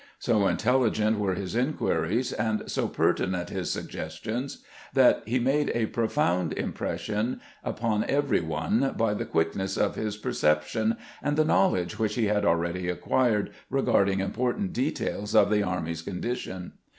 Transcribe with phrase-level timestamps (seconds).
[0.17, 4.63] So intelligent were his inquiries, and so pertinent his suggestions,
[4.95, 10.17] that he made a profound im pression upon every one by the quickness of his
[10.17, 15.61] per ception and the knowledge which he had already acquired regarding important details of the
[15.61, 16.71] army's con dition.